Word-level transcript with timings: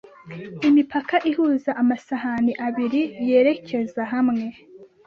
Imipaka 0.69 1.15
ihuza 1.29 1.71
amasahani 1.81 2.51
abiri 2.67 3.01
yerekeza 3.29 4.01
hamwe 4.11 4.45